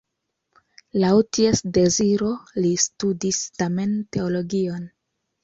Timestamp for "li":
2.65-2.73